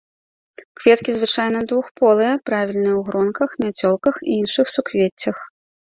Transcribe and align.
Кветкі 0.79 1.11
звычайна 1.17 1.59
двухполыя, 1.73 2.33
правільныя 2.51 2.95
ў 2.95 3.01
гронках, 3.11 3.49
мяцёлках 3.67 4.15
і 4.29 4.39
іншых 4.41 4.65
суквеццях. 4.79 5.37